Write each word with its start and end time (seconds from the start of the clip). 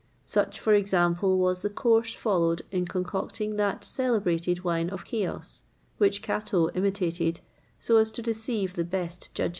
Such, 0.25 0.59
for 0.59 0.73
example, 0.73 1.37
was 1.37 1.61
the 1.61 1.69
course 1.69 2.15
followed 2.15 2.63
in 2.71 2.87
concocting 2.87 3.55
that 3.57 3.83
celebrated 3.83 4.63
wine 4.63 4.89
of 4.89 5.05
Chios, 5.07 5.61
which 5.99 6.23
Cato 6.23 6.71
imitated 6.71 7.41
so 7.79 7.97
as 7.97 8.11
to 8.13 8.23
deceive 8.23 8.73
the 8.73 8.83
best 8.83 9.29
judges. 9.35 9.49